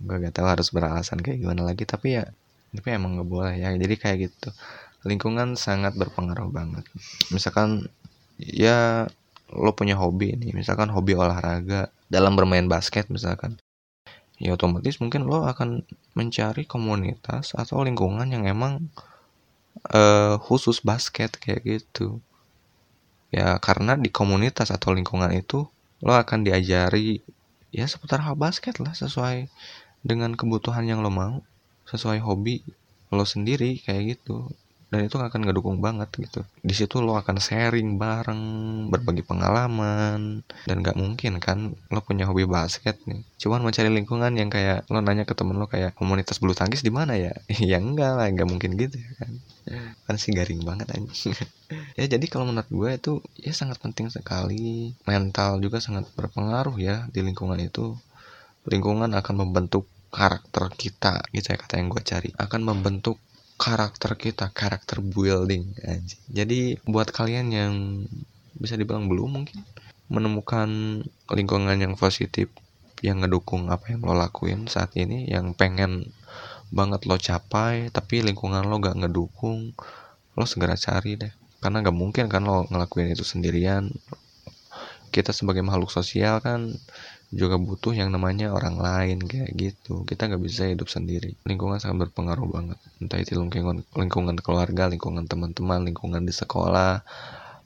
Gue 0.03 0.17
gak 0.19 0.35
tahu 0.35 0.47
harus 0.47 0.67
beralasan 0.75 1.23
kayak 1.23 1.39
gimana 1.43 1.63
lagi 1.67 1.87
tapi 1.87 2.19
ya 2.19 2.25
tapi 2.75 2.93
emang 2.93 3.17
nggak 3.17 3.29
boleh 3.29 3.55
ya. 3.55 3.71
Jadi 3.73 3.95
kayak 3.95 4.17
gitu. 4.27 4.49
Lingkungan 5.07 5.55
sangat 5.55 5.95
berpengaruh 5.95 6.51
banget. 6.51 6.83
Misalkan 7.31 7.87
ya 8.37 9.07
lo 9.53 9.71
punya 9.71 9.95
hobi 9.95 10.35
nih. 10.35 10.51
Misalkan 10.51 10.91
hobi 10.91 11.15
olahraga 11.15 11.87
dalam 12.11 12.35
bermain 12.35 12.67
basket 12.67 13.07
misalkan 13.07 13.59
ya 14.37 14.53
otomatis 14.53 15.01
mungkin 15.01 15.25
lo 15.25 15.45
akan 15.49 15.81
mencari 16.13 16.69
komunitas 16.69 17.57
atau 17.57 17.81
lingkungan 17.81 18.29
yang 18.29 18.45
emang 18.45 18.89
uh, 19.93 20.37
khusus 20.37 20.81
basket 20.81 21.37
kayak 21.41 21.65
gitu. 21.65 22.21
Ya 23.33 23.57
karena 23.59 23.97
di 23.97 24.07
komunitas 24.13 24.69
atau 24.69 24.93
lingkungan 24.93 25.33
itu 25.33 25.67
lo 26.05 26.13
akan 26.13 26.45
diajari 26.45 27.25
ya 27.73 27.89
seputar 27.89 28.23
hal 28.23 28.37
basket 28.37 28.77
lah 28.79 28.93
sesuai 28.93 29.49
dengan 30.05 30.37
kebutuhan 30.37 30.85
yang 30.87 31.01
lo 31.01 31.11
mau 31.11 31.41
sesuai 31.89 32.21
hobi 32.23 32.63
lo 33.11 33.23
sendiri 33.23 33.81
kayak 33.81 34.17
gitu 34.17 34.51
dan 34.87 35.03
itu 35.03 35.19
akan 35.19 35.43
ngedukung 35.43 35.83
banget 35.83 36.07
gitu. 36.15 36.47
Di 36.63 36.71
situ 36.71 37.03
lo 37.03 37.19
akan 37.19 37.43
sharing 37.43 37.99
bareng 37.99 38.41
berbagi 38.87 39.19
pengalaman 39.19 40.47
dan 40.63 40.75
gak 40.79 40.95
mungkin 40.95 41.43
kan 41.43 41.75
lo 41.91 41.99
punya 41.99 42.23
hobi 42.23 42.47
basket 42.47 42.95
nih. 43.03 43.19
Cuman 43.35 43.67
mencari 43.67 43.91
lingkungan 43.91 44.31
yang 44.39 44.47
kayak 44.47 44.87
lo 44.87 45.03
nanya 45.03 45.27
ke 45.27 45.35
temen 45.35 45.59
lo 45.59 45.67
kayak 45.67 45.91
komunitas 45.99 46.39
bulu 46.39 46.55
tangkis 46.55 46.87
di 46.87 46.91
mana 46.91 47.19
ya? 47.19 47.35
Ya 47.67 47.83
enggak 47.83 48.15
lah 48.15 48.31
nggak 48.31 48.47
mungkin 48.47 48.79
gitu 48.79 48.95
kan. 49.19 49.31
Kan 50.07 50.15
sih 50.15 50.31
garing 50.31 50.63
banget 50.63 50.87
aja 50.95 51.35
ya 51.99 52.05
jadi 52.07 52.25
kalau 52.31 52.47
menurut 52.47 52.71
gue 52.71 52.89
itu 52.95 53.13
ya 53.43 53.51
sangat 53.51 53.83
penting 53.83 54.07
sekali. 54.07 54.95
Mental 55.03 55.59
juga 55.59 55.83
sangat 55.83 56.07
berpengaruh 56.15 56.79
ya 56.79 57.11
di 57.11 57.19
lingkungan 57.19 57.59
itu. 57.59 57.91
Lingkungan 58.63 59.11
akan 59.11 59.35
membentuk 59.35 59.83
karakter 60.07 60.71
kita 60.79 61.27
gitu 61.35 61.51
ya 61.51 61.57
kata 61.59 61.75
yang 61.75 61.91
gue 61.91 62.01
cari. 62.03 62.29
Akan 62.39 62.63
membentuk 62.63 63.19
karakter 63.57 64.13
kita, 64.15 64.53
karakter 64.53 65.01
building 65.01 65.73
aja. 65.81 66.17
Jadi 66.29 66.77
buat 66.85 67.09
kalian 67.09 67.47
yang 67.49 67.73
bisa 68.57 68.77
dibilang 68.77 69.09
belum 69.09 69.41
mungkin 69.41 69.61
menemukan 70.07 70.69
lingkungan 71.29 71.77
yang 71.77 71.93
positif 71.99 72.49
yang 73.05 73.21
ngedukung 73.21 73.69
apa 73.69 73.93
yang 73.93 74.01
lo 74.01 74.17
lakuin 74.17 74.65
saat 74.65 74.95
ini 74.97 75.29
yang 75.29 75.53
pengen 75.53 76.09
banget 76.73 77.05
lo 77.05 77.19
capai 77.19 77.93
tapi 77.93 78.25
lingkungan 78.25 78.65
lo 78.65 78.81
gak 78.81 78.97
ngedukung 78.97 79.77
lo 80.33 80.45
segera 80.49 80.73
cari 80.73 81.19
deh 81.19 81.29
karena 81.61 81.85
gak 81.85 81.93
mungkin 81.93 82.25
kan 82.25 82.41
lo 82.41 82.65
ngelakuin 82.65 83.13
itu 83.13 83.21
sendirian 83.21 83.93
kita 85.17 85.33
sebagai 85.33 85.65
makhluk 85.65 85.89
sosial 85.89 86.37
kan 86.45 86.77
juga 87.33 87.59
butuh 87.59 87.91
yang 87.91 88.07
namanya 88.13 88.55
orang 88.55 88.79
lain 88.79 89.19
kayak 89.25 89.51
gitu. 89.57 90.07
Kita 90.07 90.31
nggak 90.31 90.43
bisa 90.43 90.63
hidup 90.69 90.87
sendiri. 90.87 91.35
Lingkungan 91.43 91.81
sangat 91.81 92.07
berpengaruh 92.07 92.47
banget. 92.47 92.79
Entah 93.03 93.19
itu 93.19 93.35
lingkungan 93.35 93.83
lingkungan 93.97 94.37
keluarga 94.39 94.87
lingkungan 94.87 95.27
teman-teman 95.27 95.83
lingkungan 95.89 96.23
di 96.23 96.31
sekolah. 96.31 97.03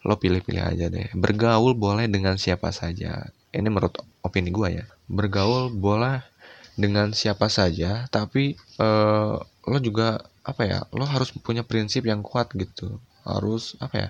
Lo 0.02 0.18
pilih-pilih 0.18 0.64
aja 0.66 0.90
deh. 0.90 1.14
Bergaul 1.14 1.78
boleh 1.78 2.10
dengan 2.10 2.42
siapa 2.42 2.74
saja. 2.74 3.30
Ini 3.54 3.68
menurut 3.70 4.02
opini 4.26 4.50
gue 4.50 4.82
ya. 4.82 4.86
Bergaul 5.06 5.70
boleh 5.70 6.26
dengan 6.74 7.14
siapa 7.14 7.52
saja 7.52 8.08
tapi 8.10 8.58
uh, 8.82 9.38
lo 9.44 9.78
juga 9.84 10.24
apa 10.42 10.66
ya 10.66 10.80
lo 10.96 11.06
harus 11.06 11.30
punya 11.38 11.62
prinsip 11.62 12.10
yang 12.10 12.26
kuat 12.26 12.50
gitu. 12.58 12.98
Harus 13.22 13.78
apa 13.78 14.10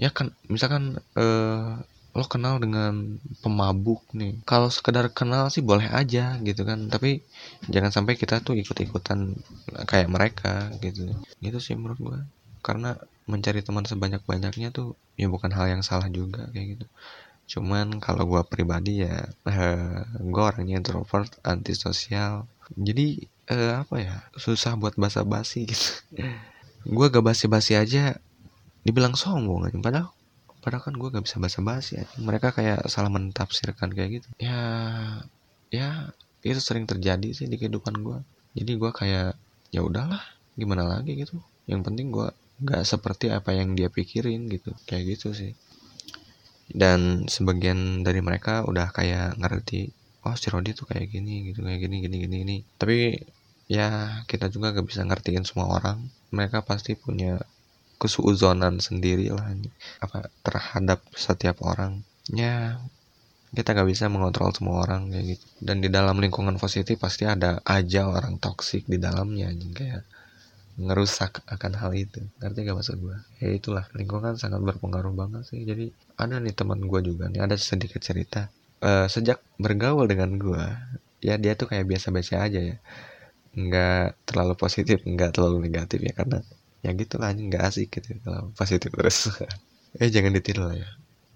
ya 0.00 0.08
kan 0.08 0.32
misalkan 0.48 0.96
uh, 1.20 1.84
lo 2.16 2.24
kenal 2.24 2.56
dengan 2.64 3.20
pemabuk 3.44 4.00
nih. 4.16 4.40
Kalau 4.48 4.72
sekedar 4.72 5.12
kenal 5.12 5.52
sih 5.52 5.60
boleh 5.60 5.86
aja 5.92 6.40
gitu 6.40 6.62
kan. 6.64 6.88
Tapi 6.88 7.20
jangan 7.68 7.92
sampai 7.92 8.14
kita 8.16 8.40
tuh 8.40 8.56
ikut-ikutan 8.56 9.36
kayak 9.84 10.08
mereka 10.08 10.72
gitu. 10.80 11.12
Gitu 11.44 11.58
sih 11.60 11.74
menurut 11.76 12.00
gue 12.00 12.18
karena 12.66 12.98
mencari 13.30 13.62
teman 13.62 13.86
sebanyak-banyaknya 13.86 14.74
tuh 14.74 14.98
ya 15.14 15.30
bukan 15.30 15.54
hal 15.54 15.70
yang 15.70 15.82
salah 15.86 16.08
juga 16.10 16.50
kayak 16.50 16.66
gitu. 16.80 16.86
Cuman 17.46 18.02
kalau 18.02 18.26
gue 18.26 18.42
pribadi 18.48 19.06
ya 19.06 19.28
eh, 19.46 20.02
gue 20.18 20.42
orangnya 20.42 20.82
introvert 20.82 21.30
antisosial. 21.46 22.50
Jadi 22.74 23.28
eh, 23.46 23.74
apa 23.78 23.96
ya 24.02 24.16
susah 24.34 24.74
buat 24.74 24.98
basa-basi 24.98 25.70
gitu. 25.70 25.88
Gue 26.86 27.10
gak 27.10 27.26
basi-basi 27.26 27.74
aja 27.74 28.14
dibilang 28.86 29.18
sombong 29.18 29.66
aja. 29.66 29.78
Padahal 29.82 30.08
padahal 30.66 30.82
kan 30.82 30.98
gue 30.98 31.08
gak 31.14 31.22
bisa 31.22 31.38
bahasa 31.38 31.62
basi 31.62 32.02
ya 32.02 32.10
mereka 32.18 32.50
kayak 32.50 32.90
salah 32.90 33.06
mentafsirkan 33.06 33.94
kayak 33.94 34.18
gitu. 34.18 34.28
Ya 34.42 34.58
ya 35.70 36.10
itu 36.42 36.58
sering 36.58 36.90
terjadi 36.90 37.30
sih 37.30 37.46
di 37.46 37.54
kehidupan 37.54 38.02
gue 38.02 38.18
jadi 38.58 38.72
gue 38.74 38.90
kayak 38.90 39.38
ya 39.70 39.80
udahlah 39.86 40.18
gimana 40.58 40.82
lagi 40.90 41.14
gitu. 41.14 41.38
Yang 41.70 41.80
penting 41.86 42.10
gue 42.10 42.34
gak 42.66 42.82
seperti 42.82 43.30
apa 43.30 43.54
yang 43.54 43.78
dia 43.78 43.86
pikirin 43.86 44.50
gitu. 44.50 44.74
Kayak 44.90 45.14
gitu 45.14 45.30
sih. 45.38 45.54
Dan 46.66 47.30
sebagian 47.30 48.02
dari 48.02 48.18
mereka 48.18 48.66
udah 48.66 48.90
kayak 48.90 49.38
ngerti 49.38 49.94
oh 50.26 50.34
si 50.34 50.50
Rodi 50.50 50.74
tuh 50.74 50.90
kayak 50.90 51.06
gini 51.14 51.54
gitu 51.54 51.62
kayak 51.62 51.78
gini 51.78 52.02
gini 52.02 52.16
gini 52.26 52.36
gini. 52.42 52.56
Tapi 52.74 53.14
ya 53.70 54.18
kita 54.26 54.50
juga 54.50 54.74
gak 54.74 54.90
bisa 54.90 55.06
ngertiin 55.06 55.46
semua 55.46 55.78
orang. 55.78 56.10
Mereka 56.34 56.66
pasti 56.66 56.98
punya 56.98 57.38
kesuuzonan 57.96 58.78
sendiri 58.78 59.32
lah 59.32 59.52
apa 60.04 60.28
terhadap 60.44 61.00
setiap 61.16 61.64
orang. 61.64 62.04
Ya 62.32 62.76
kita 63.56 63.72
nggak 63.72 63.88
bisa 63.88 64.12
mengontrol 64.12 64.52
semua 64.52 64.84
orang 64.84 65.08
kayak 65.08 65.36
gitu. 65.36 65.46
Dan 65.64 65.80
di 65.80 65.88
dalam 65.88 66.20
lingkungan 66.20 66.60
positif 66.60 67.00
pasti 67.00 67.24
ada 67.24 67.62
aja 67.64 68.04
orang 68.04 68.36
toksik 68.36 68.84
di 68.84 69.00
dalamnya 69.00 69.48
kayak 69.72 70.04
ngerusak 70.76 71.40
akan 71.48 71.72
hal 71.80 71.92
itu. 71.96 72.20
Ngerti 72.36 72.58
gak 72.68 72.76
maksud 72.76 72.96
gue 73.00 73.16
ya 73.40 73.48
itulah 73.48 73.88
lingkungan 73.96 74.36
sangat 74.36 74.60
berpengaruh 74.60 75.14
banget 75.16 75.48
sih. 75.48 75.64
Jadi 75.64 75.88
ada 76.20 76.36
nih 76.36 76.52
teman 76.52 76.84
gue 76.84 77.00
juga 77.00 77.32
nih 77.32 77.40
ada 77.40 77.56
sedikit 77.56 78.04
cerita. 78.04 78.52
Uh, 78.84 79.08
sejak 79.08 79.40
bergaul 79.56 80.04
dengan 80.04 80.36
gue 80.36 80.64
ya 81.24 81.40
dia 81.40 81.56
tuh 81.56 81.72
kayak 81.72 81.88
biasa-biasa 81.88 82.44
aja 82.44 82.60
ya. 82.60 82.76
Nggak 83.56 84.20
terlalu 84.28 84.54
positif 84.60 85.00
nggak 85.00 85.32
terlalu 85.32 85.64
negatif 85.64 86.04
ya 86.04 86.12
karena 86.12 86.44
ya 86.86 86.94
gitu 86.94 87.18
lah 87.18 87.34
nggak 87.34 87.62
asik 87.66 87.98
gitu 87.98 88.22
kalau 88.22 88.54
positif 88.54 88.90
terus. 88.94 89.18
Eh 89.96 90.12
jangan 90.12 90.28
ditiru 90.36 90.68
lah 90.68 90.76
ya. 90.76 90.88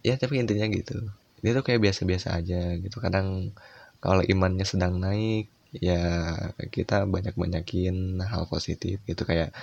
Ya 0.04 0.14
tapi 0.20 0.36
intinya 0.36 0.68
gitu. 0.68 1.00
Dia 1.40 1.56
tuh 1.56 1.64
kayak 1.64 1.80
biasa-biasa 1.80 2.36
aja 2.36 2.76
gitu. 2.76 3.00
Kadang 3.00 3.56
kalau 4.04 4.20
imannya 4.20 4.68
sedang 4.68 5.00
naik 5.00 5.48
ya 5.72 6.36
kita 6.68 7.08
banyak-banyakin 7.08 8.20
hal 8.20 8.44
positif 8.52 9.00
gitu. 9.08 9.22
Kayak 9.24 9.56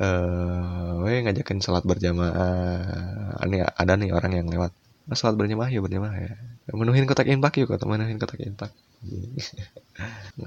eh 0.00 1.04
uh, 1.04 1.20
ngajakin 1.28 1.60
sholat 1.60 1.84
berjamaah. 1.84 3.36
Ini 3.44 3.68
ada 3.68 3.92
nih 4.00 4.16
orang 4.16 4.32
yang 4.32 4.48
lewat. 4.48 4.72
Nah, 5.04 5.16
sholat 5.18 5.36
berjamaah 5.36 5.68
ya 5.68 5.84
berjamaah 5.84 6.16
ya. 6.16 6.32
Menuhin 6.72 7.04
kotak 7.04 7.28
infak 7.28 7.60
yuk 7.60 7.76
atau 7.76 7.84
menuhin 7.84 8.16
kotak 8.16 8.40
nah, 8.48 8.72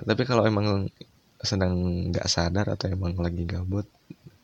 tapi 0.10 0.24
kalau 0.24 0.48
emang 0.48 0.89
sedang 1.44 1.75
nggak 2.10 2.25
sadar 2.25 2.65
atau 2.74 2.88
emang 2.89 3.13
lagi 3.20 3.44
gabut 3.46 3.86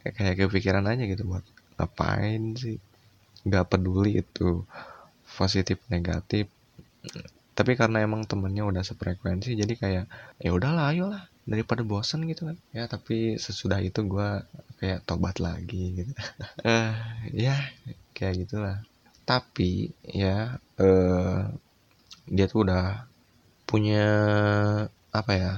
kayak 0.02 0.36
kepikiran 0.48 0.86
aja 0.90 1.04
gitu 1.06 1.24
buat 1.30 1.46
ngapain 1.78 2.58
sih? 2.58 2.78
Nggak 3.46 3.78
peduli 3.78 4.22
itu 4.22 4.66
positif 5.26 5.82
negatif. 5.88 6.50
Tapi 7.52 7.72
karena 7.78 8.02
emang 8.02 8.26
temennya 8.26 8.66
udah 8.66 8.82
sefrekuensi 8.82 9.54
jadi 9.54 9.74
kayak 9.78 10.06
ya 10.42 10.50
udahlah 10.50 10.90
ayolah 10.94 11.24
daripada 11.46 11.82
bosan 11.86 12.26
gitu 12.30 12.50
kan. 12.50 12.58
Ya 12.74 12.86
tapi 12.86 13.38
sesudah 13.38 13.82
itu 13.82 14.06
gue 14.06 14.30
kayak 14.82 15.06
tobat 15.06 15.38
lagi 15.38 16.02
gitu. 16.02 16.12
Uh, 16.66 16.94
ya 17.50 17.58
kayak 18.14 18.46
gitulah. 18.46 18.82
Tapi 19.26 19.94
ya 20.06 20.58
uh, 20.82 21.50
dia 22.30 22.46
tuh 22.48 22.66
udah 22.66 23.06
punya 23.66 24.06
apa 25.12 25.32
ya 25.36 25.54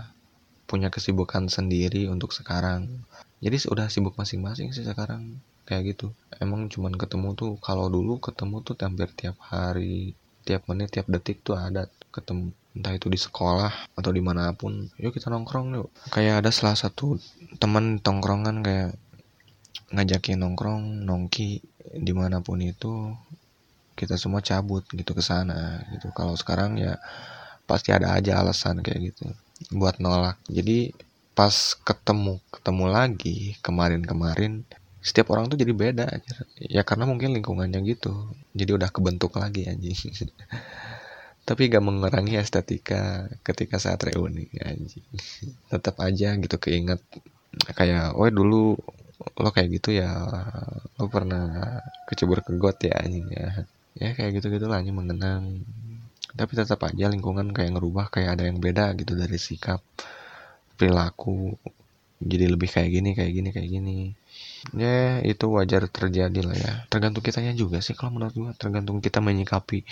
punya 0.74 0.90
kesibukan 0.90 1.54
sendiri 1.54 2.10
untuk 2.10 2.34
sekarang. 2.34 3.06
Jadi 3.46 3.70
udah 3.70 3.94
sibuk 3.94 4.18
masing-masing 4.18 4.74
sih 4.74 4.82
sekarang 4.82 5.38
kayak 5.70 5.94
gitu. 5.94 6.10
Emang 6.42 6.66
cuman 6.66 6.98
ketemu 6.98 7.38
tuh 7.38 7.62
kalau 7.62 7.94
dulu 7.94 8.18
ketemu 8.18 8.66
tuh 8.66 8.74
hampir 8.82 9.14
tiap 9.14 9.38
hari 9.38 10.18
tiap 10.42 10.66
menit 10.66 10.90
tiap 10.90 11.06
detik 11.06 11.46
tuh 11.46 11.54
ada 11.54 11.86
ketemu. 12.10 12.50
Entah 12.74 12.90
itu 12.98 13.06
di 13.06 13.22
sekolah 13.22 13.94
atau 13.94 14.10
di 14.10 14.18
mana 14.18 14.50
pun. 14.58 14.90
Yuk 14.98 15.14
kita 15.14 15.30
nongkrong 15.30 15.78
yuk. 15.78 15.94
Kayak 16.10 16.42
ada 16.42 16.50
salah 16.50 16.74
satu 16.74 17.22
teman 17.62 18.02
tongkrongan 18.02 18.66
kayak 18.66 18.98
ngajakin 19.94 20.42
nongkrong 20.42 21.06
nongki 21.06 21.62
di 21.94 22.14
mana 22.18 22.42
pun 22.42 22.58
itu 22.66 23.14
kita 23.94 24.18
semua 24.18 24.42
cabut 24.42 24.82
gitu 24.90 25.14
ke 25.14 25.22
sana 25.22 25.86
gitu. 25.94 26.10
Kalau 26.18 26.34
sekarang 26.34 26.82
ya 26.82 26.98
pasti 27.70 27.94
ada 27.94 28.18
aja 28.18 28.42
alasan 28.42 28.82
kayak 28.82 29.14
gitu 29.14 29.30
buat 29.72 30.02
nolak. 30.04 30.40
Jadi 30.50 30.92
pas 31.34 31.54
ketemu 31.82 32.38
ketemu 32.54 32.86
lagi 32.90 33.58
kemarin-kemarin 33.66 34.62
setiap 35.04 35.34
orang 35.34 35.50
tuh 35.52 35.60
jadi 35.60 35.74
beda 35.76 36.06
aja 36.08 36.46
ya 36.62 36.82
karena 36.88 37.04
mungkin 37.10 37.36
lingkungannya 37.36 37.80
gitu. 37.84 38.32
Jadi 38.56 38.72
udah 38.72 38.90
kebentuk 38.94 39.36
lagi 39.36 39.68
aja 39.68 39.90
tapi 41.48 41.68
gak 41.68 41.84
mengurangi 41.84 42.40
estetika 42.40 43.28
ketika 43.44 43.76
saat 43.76 44.00
reuni 44.08 44.48
anjing. 44.64 45.04
Tetap 45.68 46.00
aja 46.00 46.40
gitu 46.40 46.56
keinget. 46.56 47.04
Kayak 47.76 48.16
oh 48.16 48.32
dulu 48.32 48.80
lo 49.40 49.50
kayak 49.52 49.70
gitu 49.80 49.96
ya 49.96 50.10
lo 51.00 51.06
pernah 51.12 51.80
kecebur 52.08 52.44
ke 52.48 52.56
got 52.56 52.80
ya 52.80 52.96
anjing 52.96 53.28
ya. 53.28 53.68
Ya 54.00 54.16
kayak 54.16 54.40
gitu 54.40 54.56
gitu 54.56 54.66
lah 54.72 54.80
anjing 54.80 54.96
mengenang 54.96 55.68
tapi 56.34 56.58
tetap 56.58 56.82
aja 56.90 57.06
lingkungan 57.10 57.54
kayak 57.54 57.78
ngerubah 57.78 58.10
kayak 58.10 58.40
ada 58.40 58.44
yang 58.50 58.58
beda 58.58 58.98
gitu 58.98 59.14
dari 59.14 59.38
sikap 59.38 59.80
perilaku. 60.78 61.54
Jadi 62.24 62.46
lebih 62.48 62.70
kayak 62.72 62.90
gini 62.90 63.10
kayak 63.14 63.32
gini 63.36 63.50
kayak 63.52 63.70
gini. 63.70 64.00
Ya 64.74 65.20
itu 65.22 65.46
wajar 65.52 65.86
terjadi 65.92 66.40
lah 66.42 66.58
ya. 66.58 66.74
Tergantung 66.88 67.22
kitanya 67.22 67.52
juga 67.54 67.84
sih 67.84 67.94
kalau 67.94 68.18
menurut 68.18 68.34
gua. 68.34 68.52
Tergantung 68.56 69.04
kita 69.04 69.20
menyikapi 69.20 69.84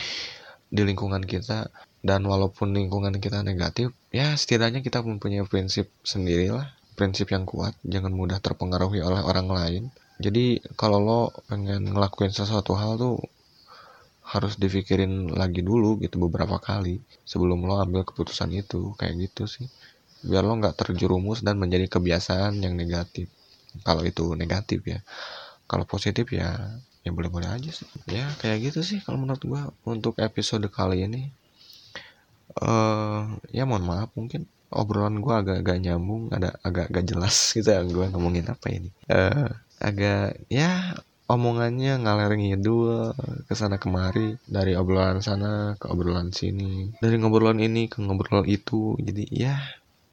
di 0.72 0.82
lingkungan 0.82 1.22
kita. 1.28 1.70
Dan 2.02 2.26
walaupun 2.26 2.74
lingkungan 2.74 3.14
kita 3.22 3.46
negatif 3.46 3.94
ya 4.10 4.34
setidaknya 4.34 4.82
kita 4.82 5.06
mempunyai 5.06 5.46
prinsip 5.46 5.92
sendiri 6.02 6.50
lah. 6.50 6.74
Prinsip 6.98 7.30
yang 7.30 7.46
kuat 7.46 7.78
jangan 7.86 8.10
mudah 8.10 8.42
terpengaruhi 8.42 9.04
oleh 9.06 9.22
orang 9.22 9.48
lain. 9.52 9.84
Jadi 10.18 10.62
kalau 10.74 10.98
lo 11.02 11.22
pengen 11.46 11.94
ngelakuin 11.94 12.34
sesuatu 12.34 12.74
hal 12.78 12.98
tuh 12.98 13.22
harus 14.32 14.56
dipikirin 14.56 15.28
lagi 15.36 15.60
dulu 15.60 16.00
gitu 16.00 16.16
beberapa 16.24 16.56
kali 16.56 17.04
sebelum 17.28 17.68
lo 17.68 17.84
ambil 17.84 18.08
keputusan 18.08 18.56
itu. 18.56 18.96
Kayak 18.96 19.28
gitu 19.28 19.44
sih. 19.44 19.68
Biar 20.24 20.48
lo 20.48 20.56
nggak 20.56 20.80
terjerumus 20.80 21.44
dan 21.44 21.60
menjadi 21.60 21.92
kebiasaan 21.92 22.64
yang 22.64 22.80
negatif. 22.80 23.28
Kalau 23.84 24.08
itu 24.08 24.32
negatif 24.40 24.88
ya. 24.88 25.04
Kalau 25.68 25.84
positif 25.84 26.32
ya 26.32 26.80
ya 27.04 27.12
boleh-boleh 27.12 27.52
aja 27.52 27.72
sih. 27.76 27.88
Ya 28.08 28.32
kayak 28.40 28.72
gitu 28.72 28.80
sih 28.88 29.04
kalau 29.04 29.20
menurut 29.20 29.44
gua 29.44 29.62
untuk 29.84 30.16
episode 30.24 30.64
kali 30.72 31.04
ini. 31.04 31.28
Eh 32.56 32.64
uh, 32.64 33.36
ya 33.52 33.68
mohon 33.68 33.84
maaf 33.84 34.16
mungkin. 34.16 34.48
Obrolan 34.72 35.20
gua 35.20 35.44
agak-agak 35.44 35.84
nyambung 35.84 36.32
ada 36.32 36.56
agak-agak 36.64 37.04
jelas 37.04 37.36
gitu 37.56 37.68
ya 37.68 37.84
gua 37.84 38.08
ngomongin 38.08 38.48
apa 38.48 38.72
ini. 38.72 38.96
Uh, 39.12 39.52
agak 39.84 40.40
ya 40.48 40.96
omongannya 41.32 42.04
ngalir 42.04 42.36
ngidul 42.36 43.16
ke 43.48 43.54
sana 43.56 43.80
kemari 43.80 44.36
dari 44.44 44.76
obrolan 44.76 45.24
sana 45.24 45.80
ke 45.80 45.88
obrolan 45.88 46.36
sini 46.36 46.92
dari 47.00 47.16
ngobrolan 47.16 47.64
ini 47.64 47.88
ke 47.88 48.04
ngobrol 48.04 48.44
itu 48.44 49.00
jadi 49.00 49.24
ya 49.32 49.56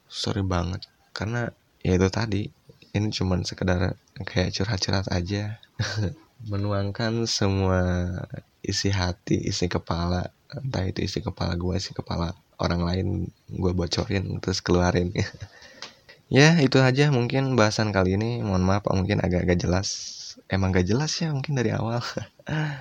sorry 0.07 0.41
banget 0.41 0.87
karena 1.11 1.51
ya 1.83 1.99
itu 1.99 2.07
tadi 2.07 2.47
ini 2.95 3.07
cuman 3.11 3.43
sekedar 3.43 3.99
kayak 4.23 4.55
curhat-curhat 4.55 5.11
aja 5.11 5.59
menuangkan 6.47 7.27
semua 7.27 8.15
isi 8.63 8.91
hati, 8.91 9.35
isi 9.43 9.67
kepala, 9.67 10.31
entah 10.51 10.83
itu 10.87 11.03
isi 11.03 11.19
kepala 11.19 11.55
gue, 11.59 11.75
isi 11.75 11.91
kepala 11.91 12.31
orang 12.59 12.81
lain 12.83 13.07
gue 13.51 13.71
bocorin 13.75 14.39
terus 14.39 14.63
keluarin. 14.63 15.11
ya 16.31 16.59
itu 16.63 16.79
aja 16.79 17.11
mungkin 17.11 17.59
bahasan 17.59 17.91
kali 17.91 18.15
ini. 18.15 18.39
Mohon 18.43 18.63
maaf 18.63 18.83
mungkin 18.91 19.19
agak-agak 19.19 19.59
jelas. 19.59 20.18
Emang 20.49 20.73
gak 20.73 20.89
jelas 20.89 21.13
ya 21.21 21.29
mungkin 21.29 21.53
dari 21.53 21.69
awal. 21.71 22.01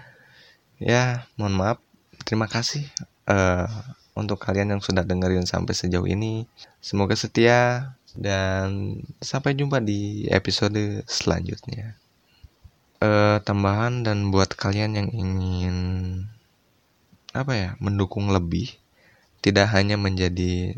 ya 0.80 1.28
mohon 1.36 1.54
maaf. 1.54 1.78
Terima 2.24 2.48
kasih 2.48 2.88
uh, 3.28 3.68
untuk 4.16 4.40
kalian 4.40 4.76
yang 4.76 4.82
sudah 4.82 5.04
dengerin 5.04 5.44
sampai 5.44 5.76
sejauh 5.76 6.08
ini. 6.08 6.48
Semoga 6.80 7.14
setia 7.14 7.92
dan 8.18 8.98
sampai 9.22 9.54
jumpa 9.54 9.78
di 9.78 10.26
episode 10.32 11.06
selanjutnya 11.06 11.94
uh, 13.02 13.38
tambahan 13.42 14.02
dan 14.02 14.34
buat 14.34 14.54
kalian 14.54 14.98
yang 14.98 15.08
ingin 15.12 15.76
apa 17.36 17.52
ya 17.54 17.70
mendukung 17.78 18.32
lebih 18.32 18.74
tidak 19.38 19.70
hanya 19.70 19.94
menjadi 19.94 20.74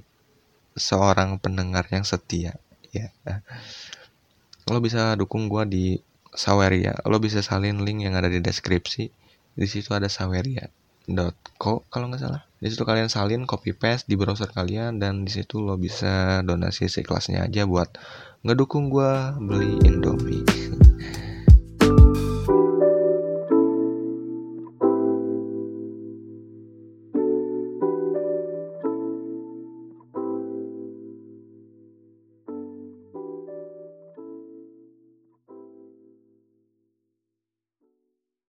seorang 0.77 1.41
pendengar 1.41 1.87
yang 1.89 2.05
setia 2.05 2.59
ya 2.91 3.09
lo 4.69 4.79
bisa 4.83 5.17
dukung 5.17 5.49
gua 5.51 5.65
di 5.65 5.99
Saweria. 6.35 6.99
Lo 7.07 7.19
bisa 7.19 7.43
salin 7.43 7.83
link 7.83 8.07
yang 8.07 8.15
ada 8.15 8.31
di 8.31 8.39
deskripsi. 8.39 9.11
Di 9.55 9.67
situ 9.67 9.91
ada 9.93 10.07
saweria.co 10.07 11.85
kalau 11.91 12.07
nggak 12.11 12.23
salah. 12.23 12.43
Di 12.61 12.69
situ 12.69 12.85
kalian 12.85 13.09
salin 13.09 13.49
copy 13.49 13.73
paste 13.73 14.07
di 14.07 14.21
browser 14.21 14.53
kalian 14.53 15.01
dan 15.01 15.25
di 15.25 15.33
situ 15.33 15.65
lo 15.65 15.81
bisa 15.81 16.45
donasi 16.45 16.93
sekelasnya 16.93 17.49
aja 17.49 17.65
buat 17.65 17.97
ngedukung 18.45 18.89
gua 18.89 19.37
beli 19.37 19.81
Indomie 19.85 20.45